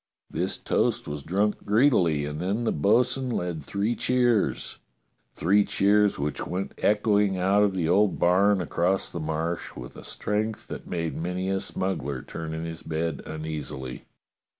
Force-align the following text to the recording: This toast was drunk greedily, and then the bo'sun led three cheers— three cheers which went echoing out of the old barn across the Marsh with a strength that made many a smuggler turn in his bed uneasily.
This 0.31 0.57
toast 0.57 1.07
was 1.07 1.21
drunk 1.21 1.63
greedily, 1.63 2.25
and 2.25 2.39
then 2.39 2.63
the 2.63 2.71
bo'sun 2.71 3.29
led 3.29 3.61
three 3.61 3.95
cheers— 3.95 4.79
three 5.35 5.63
cheers 5.63 6.17
which 6.17 6.43
went 6.47 6.73
echoing 6.79 7.37
out 7.37 7.61
of 7.61 7.75
the 7.75 7.87
old 7.87 8.17
barn 8.17 8.61
across 8.61 9.11
the 9.11 9.19
Marsh 9.19 9.75
with 9.75 9.95
a 9.95 10.03
strength 10.03 10.65
that 10.69 10.87
made 10.87 11.15
many 11.15 11.51
a 11.51 11.59
smuggler 11.59 12.23
turn 12.23 12.51
in 12.51 12.65
his 12.65 12.81
bed 12.81 13.21
uneasily. 13.27 14.05